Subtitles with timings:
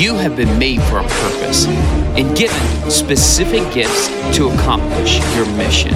[0.00, 5.92] You have been made for a purpose and given specific gifts to accomplish your mission.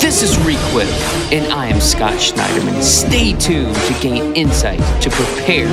[0.00, 0.88] This is Requip,
[1.30, 2.82] and I am Scott Schneiderman.
[2.82, 5.66] Stay tuned to gain insight to prepare,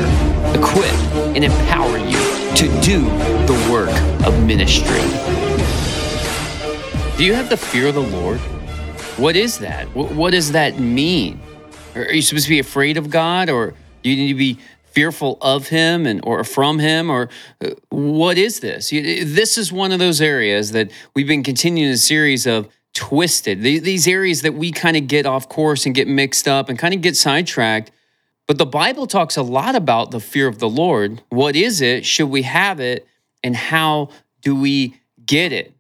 [0.54, 0.92] equip,
[1.34, 2.20] and empower you
[2.58, 3.00] to do
[3.46, 5.00] the work of ministry.
[7.16, 8.40] Do you have the fear of the Lord?
[9.16, 9.86] What is that?
[9.96, 11.40] What does that mean?
[11.96, 14.60] Are you supposed to be afraid of God, or do you need to be
[14.94, 17.30] fearful of Him and or from Him, or
[17.64, 18.90] uh, what is this?
[18.90, 23.62] This is one of those areas that we've been continuing a series of twisted.
[23.62, 26.94] These areas that we kind of get off course and get mixed up and kind
[26.94, 27.92] of get sidetracked.
[28.48, 31.22] But the Bible talks a lot about the fear of the Lord.
[31.30, 32.06] What is it?
[32.06, 33.08] Should we have it?
[33.44, 34.10] And how
[34.42, 35.74] do we get it?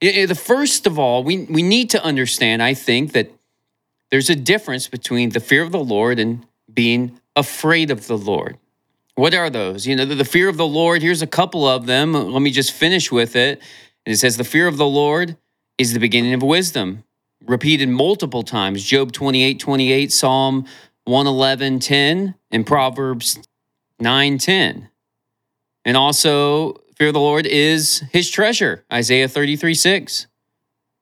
[0.00, 3.32] The first of all, we, we need to understand, I think, that
[4.10, 8.58] there's a difference between the fear of the Lord and being afraid of the Lord.
[9.14, 9.86] What are those?
[9.86, 12.12] You know, the, the fear of the Lord, here's a couple of them.
[12.12, 13.60] Let me just finish with it.
[14.04, 15.36] And it says, The fear of the Lord
[15.76, 17.04] is the beginning of wisdom,
[17.46, 18.84] repeated multiple times.
[18.84, 20.66] Job 28 28, Psalm
[21.04, 23.40] 111 10, and Proverbs
[23.98, 24.88] 9 10.
[25.84, 30.26] And also, fear of the Lord is his treasure, Isaiah 33 6.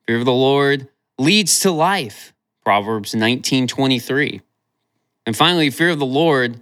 [0.07, 2.33] Fear of the Lord leads to life,
[2.65, 4.41] Proverbs 19 23.
[5.27, 6.61] And finally, fear of the Lord,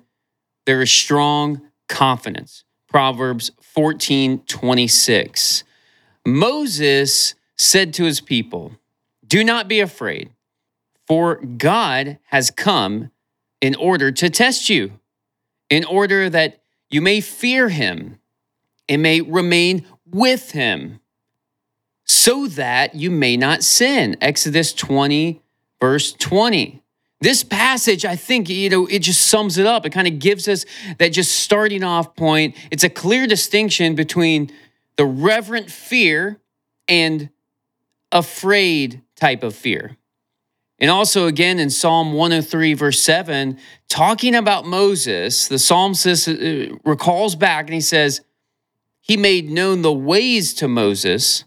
[0.64, 5.64] there is strong confidence, Proverbs 14 26.
[6.26, 8.72] Moses said to his people,
[9.26, 10.30] Do not be afraid,
[11.06, 13.10] for God has come
[13.60, 14.92] in order to test you,
[15.68, 18.18] in order that you may fear him
[18.88, 21.00] and may remain with him,
[22.06, 24.16] so that you may not sin.
[24.20, 25.42] Exodus 20,
[25.80, 26.83] verse 20.
[27.25, 29.86] This passage, I think, you know, it just sums it up.
[29.86, 30.67] It kind of gives us
[30.98, 32.55] that just starting off point.
[32.70, 34.53] It's a clear distinction between
[34.97, 36.39] the reverent fear
[36.86, 37.30] and
[38.13, 39.96] afraid type of fear.
[40.79, 43.58] And also, again, in Psalm 103, verse 7,
[43.89, 48.20] talking about Moses, the psalmist uh, recalls back and he says,
[49.01, 51.45] He made known the ways to Moses,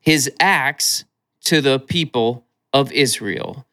[0.00, 1.06] his acts
[1.44, 3.64] to the people of Israel.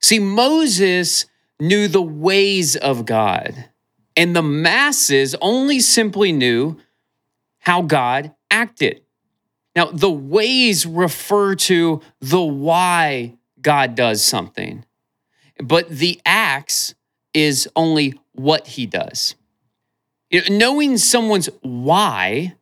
[0.00, 1.26] See, Moses
[1.60, 3.68] knew the ways of God,
[4.16, 6.78] and the masses only simply knew
[7.58, 9.02] how God acted.
[9.76, 14.84] Now, the ways refer to the why God does something,
[15.62, 16.94] but the acts
[17.34, 19.34] is only what he does.
[20.30, 22.54] You know, knowing someone's why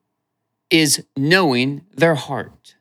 [0.71, 2.75] is knowing their heart.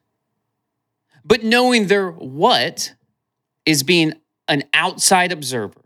[1.24, 2.94] But knowing their what
[3.66, 4.14] is being
[4.48, 5.82] an outside observer,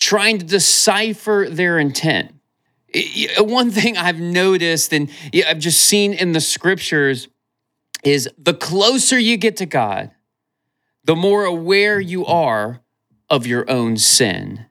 [0.00, 2.34] trying to decipher their intent.
[3.38, 5.10] One thing I've noticed and
[5.46, 7.28] I've just seen in the scriptures
[8.04, 10.10] is the closer you get to God,
[11.04, 12.82] the more aware you are
[13.28, 14.66] of your own sin.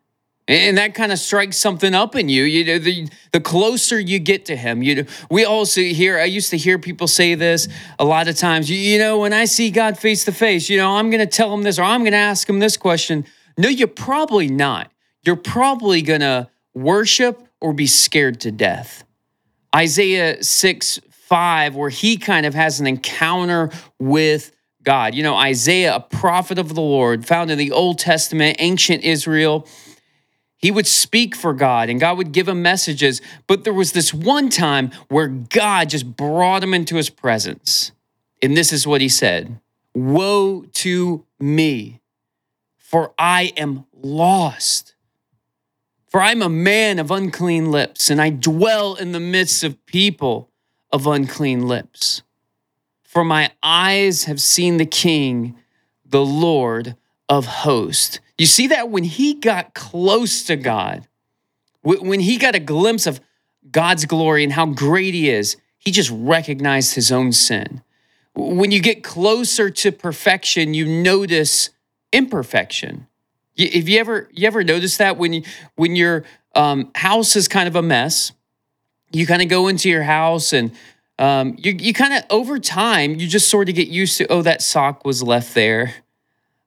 [0.48, 2.44] And that kind of strikes something up in you.
[2.44, 6.26] You know, the, the closer you get to him, you know, we also hear, I
[6.26, 9.46] used to hear people say this a lot of times, you, you know, when I
[9.46, 12.02] see God face to face, you know, I'm going to tell him this or I'm
[12.02, 13.26] going to ask him this question.
[13.58, 14.92] No, you're probably not.
[15.24, 19.06] You're probably going to worship or be scared to death.
[19.74, 24.52] Isaiah 6 5, where he kind of has an encounter with
[24.84, 25.16] God.
[25.16, 29.66] You know, Isaiah, a prophet of the Lord, found in the Old Testament, ancient Israel,
[30.64, 33.22] he would speak for God and God would give him messages.
[33.48, 37.92] But there was this one time where God just brought him into his presence.
[38.42, 39.60] And this is what he said
[39.94, 42.00] Woe to me,
[42.78, 44.96] for I am lost.
[46.08, 50.50] For I'm a man of unclean lips, and I dwell in the midst of people
[50.94, 52.22] of unclean lips.
[53.04, 55.58] For my eyes have seen the King,
[56.06, 56.96] the Lord
[57.28, 58.22] of hosts.
[58.38, 61.08] You see that when he got close to God,
[61.82, 63.20] when he got a glimpse of
[63.70, 67.82] God's glory and how great he is, he just recognized his own sin.
[68.36, 71.70] When you get closer to perfection, you notice
[72.12, 73.08] imperfection.
[73.58, 75.44] Have you ever you ever noticed that when you,
[75.76, 76.24] when your
[76.56, 78.32] um, house is kind of a mess,
[79.12, 80.72] you kind of go into your house and
[81.20, 84.42] um, you, you kind of over time you just sort of get used to oh
[84.42, 85.94] that sock was left there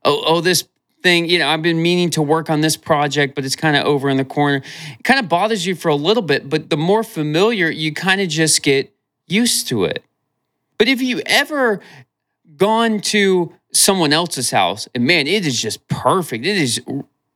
[0.04, 0.69] oh oh this
[1.06, 3.85] thing you know i've been meaning to work on this project but it's kind of
[3.85, 4.61] over in the corner
[4.99, 8.20] it kind of bothers you for a little bit but the more familiar you kind
[8.20, 8.93] of just get
[9.29, 10.03] used to it
[10.79, 11.81] but if you ever
[12.56, 16.81] gone to someone else's house and man it is just perfect it is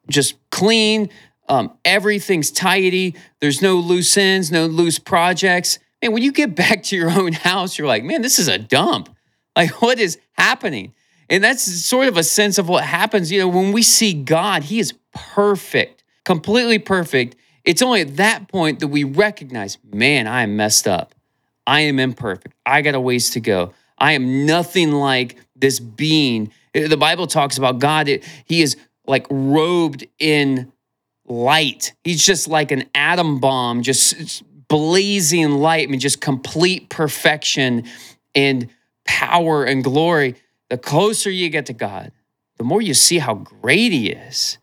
[0.08, 1.08] just clean
[1.50, 3.16] um, everything's tidy.
[3.40, 5.80] There's no loose ends, no loose projects.
[6.00, 8.56] man, when you get back to your own house, you're like, man, this is a
[8.56, 9.14] dump.
[9.56, 10.94] Like, what is happening?
[11.30, 13.30] And that's sort of a sense of what happens.
[13.30, 17.36] You know, when we see God, He is perfect, completely perfect.
[17.64, 21.14] It's only at that point that we recognize, man, I am messed up.
[21.66, 22.54] I am imperfect.
[22.66, 23.72] I got a ways to go.
[23.96, 26.52] I am nothing like this being.
[26.74, 28.76] The Bible talks about God, it, He is
[29.06, 30.72] like robed in
[31.26, 31.92] light.
[32.02, 35.86] He's just like an atom bomb, just blazing light.
[35.86, 37.84] I mean, just complete perfection
[38.34, 38.68] and
[39.04, 40.36] power and glory.
[40.70, 42.12] The closer you get to God,
[42.56, 44.58] the more you see how great He is.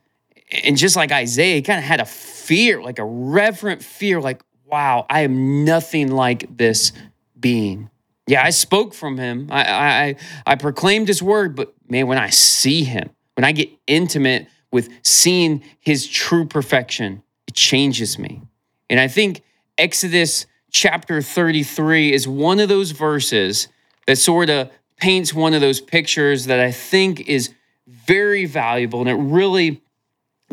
[0.63, 4.41] And just like Isaiah, he kind of had a fear, like a reverent fear, like,
[4.65, 6.93] wow, I am nothing like this
[7.37, 7.89] being.
[8.27, 9.47] Yeah, I spoke from him.
[9.51, 10.15] I, I,
[10.45, 14.89] I proclaimed his word, but man, when I see him, when I get intimate with
[15.01, 18.41] seeing his true perfection, it changes me.
[18.89, 19.43] And I think
[19.77, 23.67] Exodus chapter 33 is one of those verses
[24.07, 27.53] that sort of paints one of those pictures that I think is
[27.87, 29.81] very valuable and it really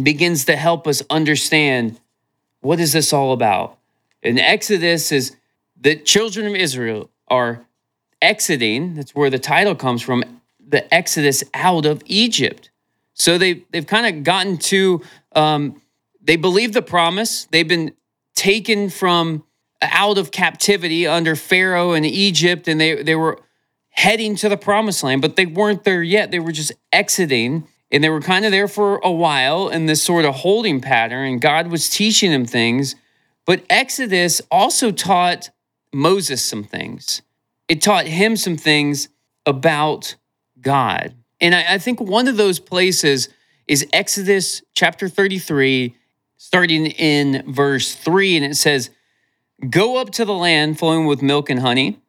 [0.02, 2.00] begins to help us understand
[2.60, 3.78] what is this all about.
[4.22, 5.36] And Exodus is
[5.80, 7.64] the children of Israel are
[8.22, 10.24] exiting, that's where the title comes from,
[10.66, 12.70] the exodus out of Egypt.
[13.12, 15.02] So they they've kind of gotten to
[15.36, 15.80] um,
[16.20, 17.44] they believe the promise.
[17.46, 17.92] They've been
[18.34, 19.44] taken from
[19.82, 23.38] out of captivity under Pharaoh in Egypt, and they they were
[23.94, 26.30] heading to the promised land, but they weren't there yet.
[26.30, 30.02] They were just exiting, and they were kind of there for a while in this
[30.02, 31.26] sort of holding pattern.
[31.26, 32.96] And God was teaching them things.
[33.46, 35.50] But Exodus also taught
[35.92, 37.22] Moses some things.
[37.68, 39.08] It taught him some things
[39.46, 40.16] about
[40.60, 41.14] God.
[41.40, 43.28] And I, I think one of those places
[43.68, 45.94] is Exodus chapter 33,
[46.36, 48.36] starting in verse 3.
[48.36, 48.90] And it says,
[49.70, 52.00] Go up to the land flowing with milk and honey,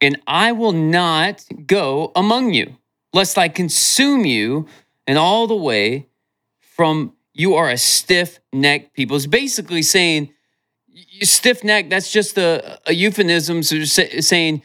[0.00, 2.76] and I will not go among you,
[3.12, 4.66] lest I consume you
[5.06, 6.08] and all the way
[6.60, 9.16] from you are a stiff necked people.
[9.16, 10.32] It's basically saying,
[11.22, 14.62] stiff neck, that's just a, a euphemism so saying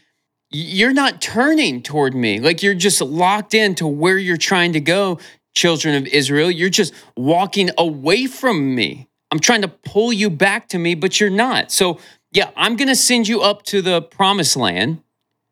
[0.52, 2.40] you're not turning toward me.
[2.40, 5.20] Like you're just locked into where you're trying to go,
[5.54, 6.50] children of Israel.
[6.52, 9.10] You're just walking away from me.
[9.32, 11.72] I'm trying to pull you back to me, but you're not.
[11.72, 12.00] So,
[12.32, 15.02] yeah, I'm going to send you up to the promised land.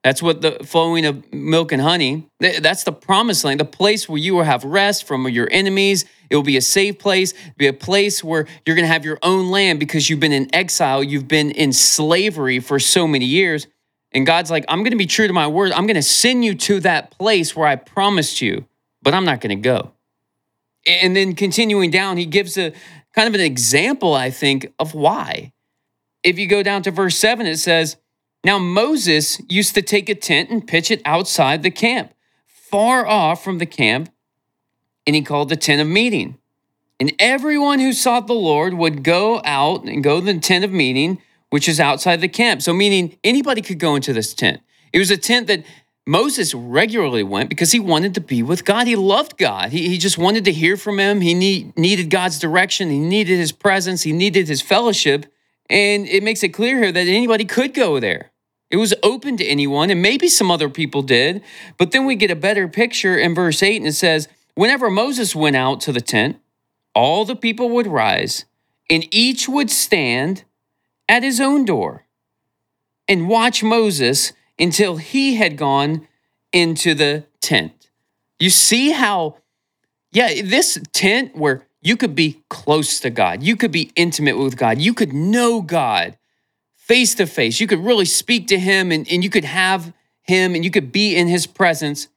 [0.04, 2.28] That's what the flowing of milk and honey.
[2.40, 6.04] That's the promised land, the place where you will have rest from your enemies.
[6.30, 9.18] It will be a safe place, be a place where you're going to have your
[9.24, 13.68] own land because you've been in exile, you've been in slavery for so many years.
[14.12, 15.72] And God's like, I'm going to be true to my word.
[15.72, 18.66] I'm going to send you to that place where I promised you,
[19.02, 19.94] but I'm not going to go.
[20.86, 22.74] And then continuing down, he gives a
[23.14, 25.54] kind of an example, I think, of why.
[26.24, 27.96] If you go down to verse 7, it says,
[28.44, 32.14] now, Moses used to take a tent and pitch it outside the camp,
[32.46, 34.10] far off from the camp,
[35.08, 36.38] and he called the tent of meeting.
[37.00, 40.72] And everyone who sought the Lord would go out and go to the tent of
[40.72, 42.62] meeting, which is outside the camp.
[42.62, 44.62] So, meaning anybody could go into this tent.
[44.92, 45.64] It was a tent that
[46.06, 48.88] Moses regularly went because he wanted to be with God.
[48.88, 49.72] He loved God.
[49.72, 51.22] He, he just wanted to hear from him.
[51.22, 52.90] He need, needed God's direction.
[52.90, 54.04] He needed his presence.
[54.04, 55.26] He needed his fellowship.
[55.70, 58.33] And it makes it clear here that anybody could go there.
[58.70, 61.44] It was open to anyone, and maybe some other people did.
[61.78, 65.36] But then we get a better picture in verse 8, and it says, Whenever Moses
[65.36, 66.38] went out to the tent,
[66.96, 68.46] all the people would rise,
[68.90, 70.44] and each would stand
[71.08, 72.06] at his own door
[73.08, 76.08] and watch Moses until he had gone
[76.52, 77.90] into the tent.
[78.40, 79.38] You see how,
[80.12, 84.58] yeah, this tent where you could be close to God, you could be intimate with
[84.58, 86.18] God, you could know God
[86.84, 87.62] face to face.
[87.62, 90.92] You could really speak to him and, and you could have him and you could
[90.92, 92.10] be in his presence.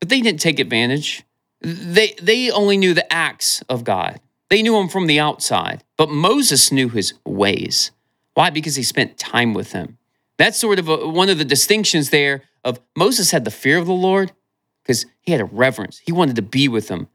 [0.00, 1.22] But they didn't take advantage.
[1.62, 5.82] They, they only knew the acts of God, they knew him from the outside.
[5.96, 7.90] But Moses knew his ways.
[8.34, 8.50] Why?
[8.50, 9.98] Because he spent time with him.
[10.36, 13.86] That's sort of a, one of the distinctions there of Moses had the fear of
[13.86, 14.32] the Lord
[14.82, 16.00] because he had a reverence.
[16.04, 17.08] He wanted to be with him.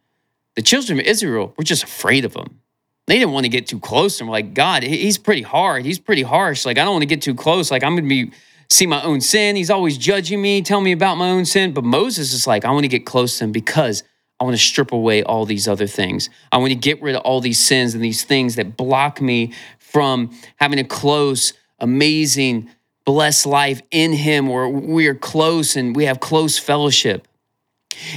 [0.55, 2.61] The children of Israel were just afraid of him
[3.07, 4.19] they didn't want to get too close.
[4.19, 5.85] And we're like, God, he's pretty hard.
[5.85, 6.65] He's pretty harsh.
[6.65, 7.71] Like, I don't want to get too close.
[7.71, 8.31] Like, I'm going to be
[8.69, 9.55] see my own sin.
[9.55, 11.73] He's always judging me, telling me about my own sin.
[11.73, 14.03] But Moses is like, I want to get close to him because
[14.39, 16.29] I want to strip away all these other things.
[16.51, 19.53] I want to get rid of all these sins and these things that block me
[19.79, 22.69] from having a close, amazing,
[23.05, 27.27] blessed life in him where we are close and we have close fellowship.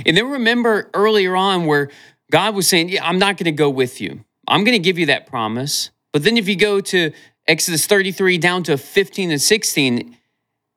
[0.05, 1.91] And then remember earlier on where
[2.31, 4.25] God was saying, Yeah, I'm not going to go with you.
[4.51, 5.91] I'm going to give you that promise.
[6.13, 7.13] But then if you go to
[7.51, 10.17] Exodus 33 down to 15 and 16.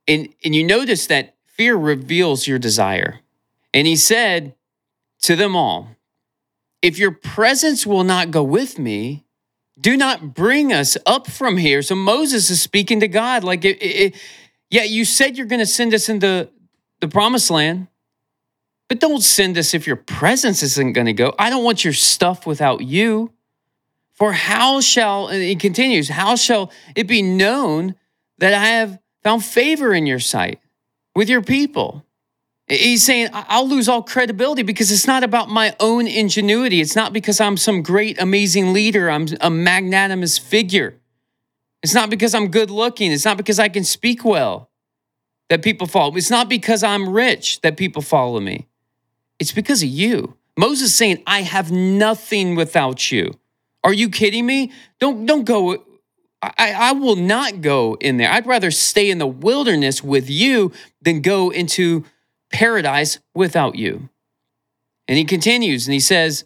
[0.08, 3.20] And, and you notice that fear reveals your desire.
[3.74, 4.56] And he said
[5.22, 5.89] to them all,
[6.82, 9.25] If your presence will not go with me,
[9.80, 11.82] do not bring us up from here.
[11.84, 14.15] So Moses is speaking to God, like, it, it,
[14.70, 16.50] yeah, you said you're going to send us into
[17.01, 17.88] the promised land,
[18.88, 21.34] but don't send us if your presence isn't going to go.
[21.38, 23.33] I don't want your stuff without you.
[24.24, 27.96] For how shall, and he continues, how shall it be known
[28.38, 30.62] that I have found favor in your sight
[31.13, 32.06] with your people?
[32.70, 36.80] He's saying, I'll lose all credibility because it's not about my own ingenuity.
[36.80, 39.12] It's not because I'm some great, amazing leader.
[39.12, 41.01] I'm a magnanimous figure.
[41.82, 43.12] It's not because I'm good looking.
[43.12, 44.70] It's not because I can speak well
[45.50, 46.15] that people follow.
[46.15, 48.70] It's not because I'm rich that people follow me.
[49.38, 50.38] It's because of you.
[50.58, 53.38] Moses saying, I have nothing without you.
[53.84, 54.72] Are you kidding me?
[55.00, 55.84] Don't don't go
[56.58, 58.30] I, I will not go in there.
[58.30, 60.72] I'd rather stay in the wilderness with you
[61.02, 62.04] than go into
[62.52, 64.10] paradise without you.
[65.08, 66.46] And he continues and he says,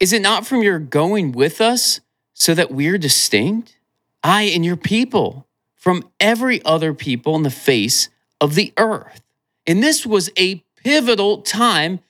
[0.00, 2.00] Is it not from your going with us
[2.32, 3.76] so that we're distinct?
[4.22, 8.08] I and your people from every other people on the face
[8.40, 9.22] of the earth.
[9.66, 12.00] And this was a pivotal time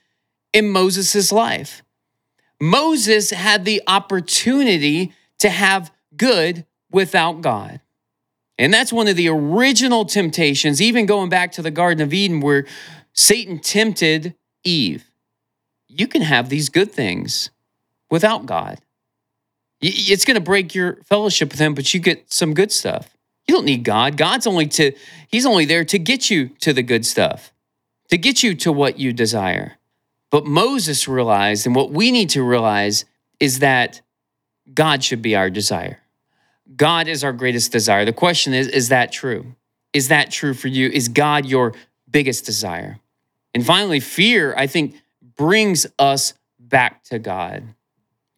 [0.52, 1.84] in Moses' life.
[2.64, 7.80] Moses had the opportunity to have good without God.
[8.56, 12.40] And that's one of the original temptations, even going back to the Garden of Eden,
[12.40, 12.66] where
[13.12, 15.04] Satan tempted Eve.
[15.88, 17.50] You can have these good things
[18.11, 18.80] without God.
[19.83, 23.14] It's going to break your fellowship with Him, but you get some good stuff.
[23.47, 24.16] You don't need God.
[24.16, 24.92] God's only to,
[25.28, 27.52] He's only there to get you to the good stuff,
[28.09, 29.76] to get you to what you desire.
[30.35, 33.05] But Moses realized, and what we need to realize
[33.38, 34.00] is that
[34.75, 36.00] God should be our desire.
[36.75, 38.05] God is our greatest desire.
[38.05, 39.55] The question is, is that true?
[39.93, 40.88] Is that true for you?
[40.88, 41.73] Is God your
[42.11, 42.99] biggest desire?
[43.55, 44.97] And finally, fear, I think,
[45.37, 47.62] brings us back to God.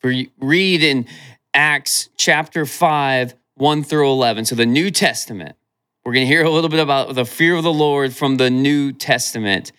[0.00, 1.07] For you read in
[1.55, 4.45] Acts chapter 5, 1 through 11.
[4.45, 5.57] So the New Testament.
[6.05, 8.50] We're going to hear a little bit about the fear of the Lord from the
[8.50, 9.73] New Testament.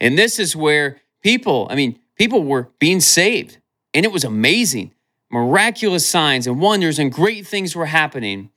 [0.00, 3.58] And this is where people, I mean, people were being saved,
[3.92, 4.92] and it was amazing.
[5.28, 8.50] Miraculous signs and wonders and great things were happening.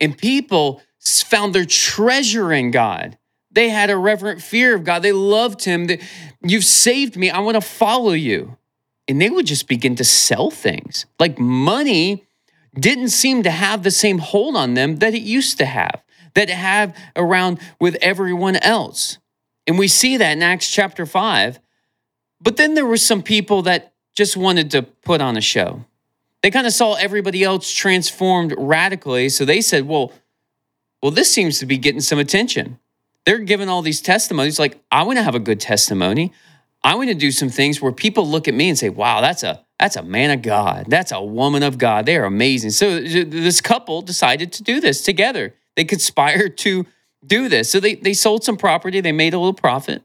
[0.00, 3.16] And people found their treasure in God.
[3.52, 5.02] They had a reverent fear of God.
[5.02, 5.88] They loved Him.
[6.42, 7.30] You've saved me.
[7.30, 8.56] I want to follow you.
[9.06, 11.06] And they would just begin to sell things.
[11.20, 12.24] Like money
[12.74, 16.02] didn't seem to have the same hold on them that it used to have,
[16.34, 19.18] that it had around with everyone else.
[19.64, 21.60] And we see that in Acts chapter 5.
[22.40, 25.84] But then there were some people that just wanted to put on a show.
[26.42, 29.28] They kind of saw everybody else transformed radically.
[29.28, 30.12] So they said, well,
[31.02, 32.78] well, this seems to be getting some attention.
[33.24, 36.32] They're giving all these testimonies like, I want to have a good testimony.
[36.84, 39.42] I want to do some things where people look at me and say, wow, that's
[39.42, 40.86] a that's a man of God.
[40.88, 42.06] That's a woman of God.
[42.06, 42.70] They are amazing.
[42.70, 45.54] So uh, this couple decided to do this together.
[45.74, 46.86] They conspired to
[47.26, 47.70] do this.
[47.70, 50.02] So they, they sold some property, they made a little profit.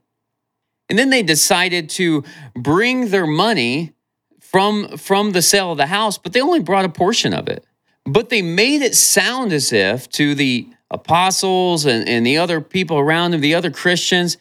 [0.92, 3.94] And then they decided to bring their money
[4.42, 7.64] from, from the sale of the house, but they only brought a portion of it.
[8.04, 13.00] But they made it sound as if to the apostles and, and the other people
[13.00, 14.36] around them, the other Christians,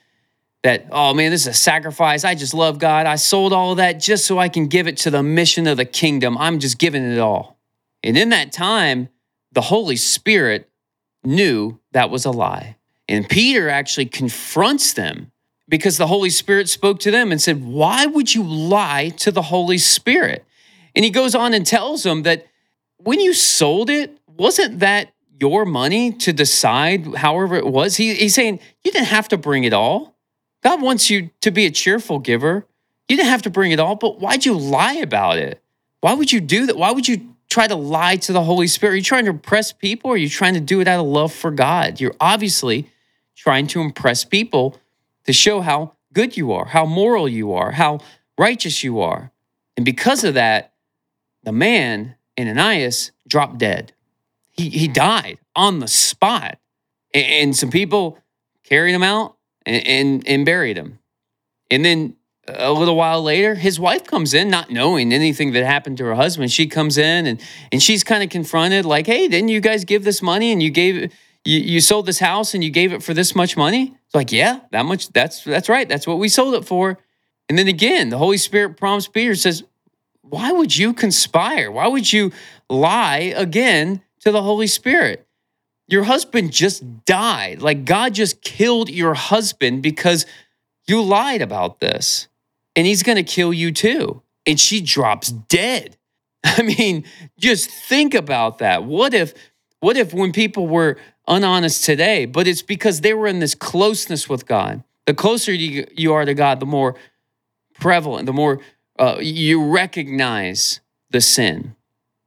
[0.64, 2.24] that, oh man, this is a sacrifice.
[2.24, 3.06] I just love God.
[3.06, 5.76] I sold all of that just so I can give it to the mission of
[5.76, 6.36] the kingdom.
[6.36, 7.60] I'm just giving it all.
[8.02, 9.08] And in that time,
[9.52, 10.68] the Holy Spirit
[11.22, 12.74] knew that was a lie.
[13.08, 15.29] And Peter actually confronts them
[15.70, 19.42] because the Holy Spirit spoke to them and said, Why would you lie to the
[19.42, 20.44] Holy Spirit?
[20.94, 22.46] And he goes on and tells them that
[22.98, 27.96] when you sold it, wasn't that your money to decide however it was?
[27.96, 30.16] He, he's saying, You didn't have to bring it all.
[30.62, 32.66] God wants you to be a cheerful giver.
[33.08, 35.62] You didn't have to bring it all, but why'd you lie about it?
[36.00, 36.76] Why would you do that?
[36.76, 38.94] Why would you try to lie to the Holy Spirit?
[38.94, 41.06] Are you trying to impress people or are you trying to do it out of
[41.06, 42.00] love for God?
[42.00, 42.90] You're obviously
[43.36, 44.79] trying to impress people
[45.24, 48.00] to show how good you are, how moral you are, how
[48.38, 49.32] righteous you are.
[49.76, 50.72] And because of that,
[51.42, 53.92] the man, Ananias, dropped dead.
[54.50, 54.92] He, he hmm.
[54.92, 56.58] died on the spot.
[57.12, 58.18] And some people
[58.64, 59.36] carried him out
[59.66, 60.98] and, and, and buried him.
[61.70, 62.16] And then
[62.48, 66.04] uh, a little while later, his wife comes in, not knowing anything that happened to
[66.04, 66.52] her husband.
[66.52, 67.40] She comes in and
[67.72, 70.70] and she's kind of confronted, like, "Hey, didn't you guys give this money and you
[70.70, 71.12] gave
[71.44, 74.32] you, you sold this house and you gave it for this much money?" It's like,
[74.32, 75.08] "Yeah, that much.
[75.08, 75.88] That's that's right.
[75.88, 76.98] That's what we sold it for."
[77.48, 79.64] And then again, the Holy Spirit prompts Peter, says,
[80.22, 81.70] "Why would you conspire?
[81.70, 82.32] Why would you
[82.70, 85.26] lie again to the Holy Spirit.
[85.88, 87.60] Your husband just died.
[87.60, 90.24] Like God just killed your husband because
[90.86, 92.28] you lied about this.
[92.76, 94.22] And he's going to kill you too.
[94.46, 95.96] And she drops dead.
[96.44, 97.04] I mean,
[97.38, 98.84] just think about that.
[98.84, 99.34] What if
[99.80, 100.96] what if when people were
[101.26, 104.82] unhonest today, but it's because they were in this closeness with God.
[105.06, 106.96] The closer you, you are to God, the more
[107.78, 108.60] prevalent, the more
[108.98, 111.74] uh, you recognize the sin.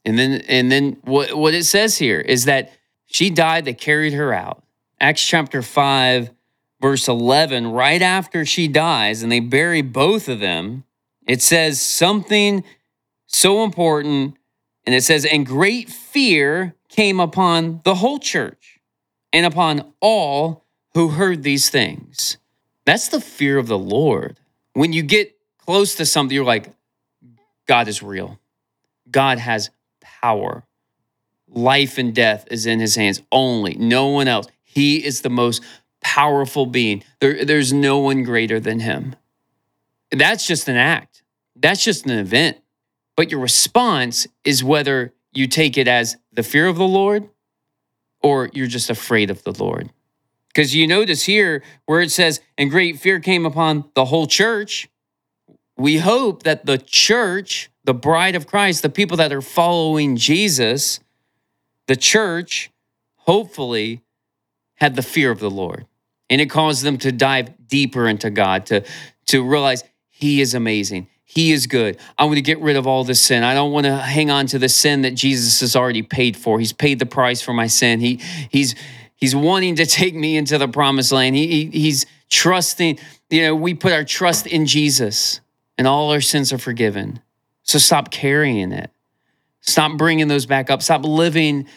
[0.06, 2.72] And then and then what what it says here is that
[3.06, 4.64] she died, they carried her out.
[5.00, 6.32] Acts chapter 5
[6.82, 10.84] verse 11, right after she dies and they bury both of them,
[11.26, 12.62] it says something
[13.26, 14.36] so important
[14.86, 18.80] and it says and great fear came upon the whole church
[19.32, 22.38] and upon all who heard these things.
[22.86, 24.40] That's the fear of the Lord.
[24.74, 26.72] When you get close to something, you're like,
[27.68, 28.40] God is real.
[29.10, 29.72] God has
[30.02, 30.64] power.
[31.48, 34.48] Life and death is in his hands only, no one else.
[34.64, 35.64] He is the most
[36.02, 37.04] powerful being.
[37.20, 39.16] There, there's no one greater than him.
[40.12, 41.24] That's just an act,
[41.56, 42.58] that's just an event.
[43.16, 47.30] But your response is whether you take it as the fear of the Lord
[48.22, 49.92] or you're just afraid of the Lord.
[50.48, 54.88] Because you notice here where it says, and great fear came upon the whole church.
[55.78, 61.00] We hope that the church, the bride of Christ, the people that are following Jesus,
[61.88, 62.72] the church,
[63.16, 64.02] hopefully,
[64.76, 65.88] had the fear of the Lord.
[66.30, 68.84] And it caused them to dive deeper into God, to,
[69.28, 71.08] to realize He is amazing.
[71.34, 71.98] He is good.
[72.16, 73.44] I want to get rid of all this sin.
[73.44, 76.60] I don't want to hang on to the sin that Jesus has already paid for.
[76.60, 78.00] He's paid the price for my sin.
[78.00, 78.20] He,
[78.52, 78.76] he's,
[79.16, 81.36] he's wanting to take me into the promised land.
[81.36, 83.00] He, he, he's trusting,
[83.32, 85.42] you know, we put our trust in Jesus
[85.76, 87.20] and all our sins are forgiven.
[87.64, 88.92] So stop carrying it.
[89.62, 90.84] Stop bringing those back up.
[90.84, 91.68] Stop living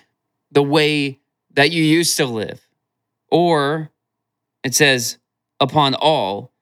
[0.53, 1.19] the way
[1.55, 2.61] that you used to live.
[3.31, 3.91] Or
[4.63, 5.17] it says,
[5.61, 6.53] upon all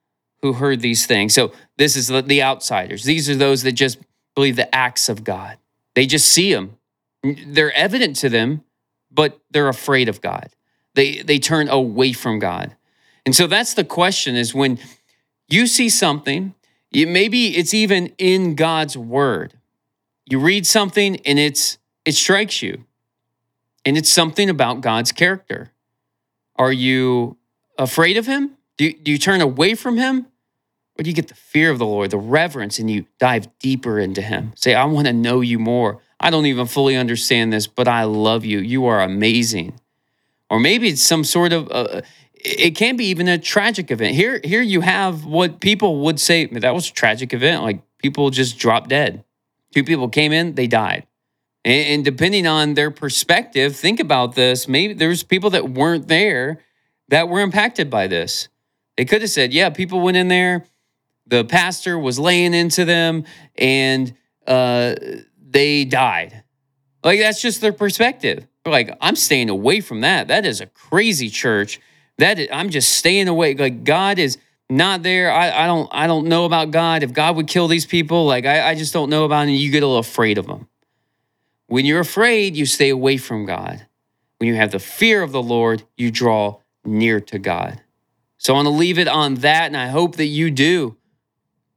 [0.42, 1.34] who heard these things.
[1.34, 3.04] So this is the, outsiders.
[3.04, 3.98] These are those that just
[4.34, 5.58] believe the acts of God.
[5.94, 6.76] They just see them.
[7.22, 8.64] They're evident to them,
[9.10, 10.50] but they're afraid of God.
[10.94, 12.76] They they turn away from God.
[13.26, 14.78] And so that's the question is when
[15.48, 16.54] you see something,
[16.92, 19.54] maybe it's even in God's word
[20.26, 22.84] you read something and it's it strikes you
[23.84, 25.72] and it's something about god's character
[26.56, 27.36] are you
[27.78, 30.26] afraid of him do do you turn away from him
[30.98, 34.22] do you get the fear of the lord the reverence and you dive deeper into
[34.22, 34.52] him.
[34.56, 36.00] Say i want to know you more.
[36.20, 38.58] I don't even fully understand this but i love you.
[38.58, 39.80] You are amazing.
[40.50, 42.02] Or maybe it's some sort of uh,
[42.34, 44.14] it can be even a tragic event.
[44.14, 47.62] Here here you have what people would say that was a tragic event.
[47.62, 49.24] Like people just dropped dead.
[49.74, 51.06] Two people came in, they died.
[51.64, 54.68] And, and depending on their perspective, think about this.
[54.68, 56.60] Maybe there's people that weren't there
[57.08, 58.48] that were impacted by this.
[58.96, 60.66] They could have said, yeah, people went in there,
[61.26, 63.24] the pastor was laying into them,
[63.56, 64.14] and
[64.46, 64.94] uh,
[65.40, 66.42] they died.
[67.02, 68.46] Like, that's just their perspective.
[68.66, 70.28] Like, I'm staying away from that.
[70.28, 71.80] That is a crazy church.
[72.18, 73.54] That is, I'm just staying away.
[73.54, 74.38] Like, God is
[74.70, 75.30] not there.
[75.30, 77.02] I, I don't I don't know about God.
[77.02, 79.52] If God would kill these people, like I, I just don't know about it.
[79.52, 80.68] You get a little afraid of them.
[81.66, 83.86] When you're afraid, you stay away from God.
[84.38, 87.80] When you have the fear of the Lord, you draw near to God.
[88.38, 90.96] So I want to leave it on that, and I hope that you do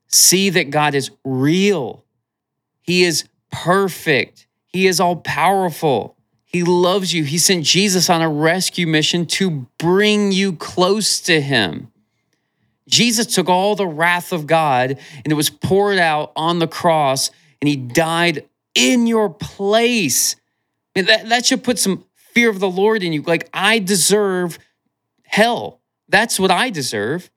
[0.07, 2.03] see that God is real.
[2.81, 4.47] He is perfect.
[4.67, 6.15] He is all powerful.
[6.45, 7.23] He loves you.
[7.23, 11.91] He sent Jesus on a rescue mission to bring you close to Him.
[12.87, 17.29] Jesus took all the wrath of God and it was poured out on the cross
[17.61, 20.35] and he died in your place.
[20.95, 23.23] And that, that should put some fear of the Lord in you.
[23.23, 24.57] Like, I deserve
[25.23, 25.81] hell.
[26.07, 27.29] That's what I deserve.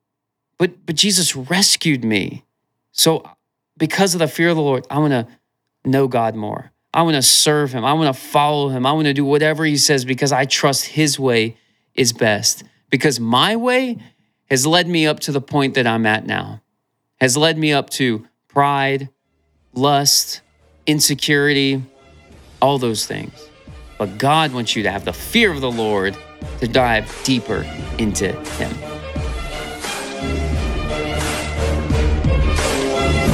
[0.59, 2.44] But but Jesus rescued me.
[3.00, 3.24] So
[3.78, 5.26] because of the fear of the Lord, I want to
[5.86, 6.70] know God more.
[6.92, 7.82] I want to serve him.
[7.82, 8.84] I want to follow him.
[8.84, 11.56] I want to do whatever he says because I trust his way
[11.94, 12.62] is best.
[12.90, 13.96] Because my way
[14.50, 16.60] has led me up to the point that I'm at now,
[17.22, 19.08] has led me up to pride,
[19.72, 20.42] lust,
[20.84, 21.82] insecurity,
[22.60, 23.48] all those things.
[23.96, 26.14] But God wants you to have the fear of the Lord
[26.58, 27.62] to dive deeper
[27.96, 28.89] into Him.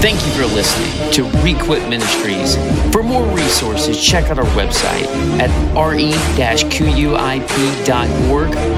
[0.07, 2.55] Thank you for listening to Requip Ministries.
[2.93, 5.05] For more resources, check out our website
[5.41, 6.47] at re-quip.org.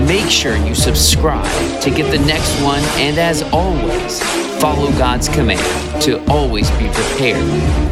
[0.09, 4.23] Make sure you subscribe to get the next one, and as always,
[4.59, 7.45] follow God's command to always be prepared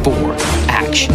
[0.03, 0.35] for
[0.71, 1.13] action.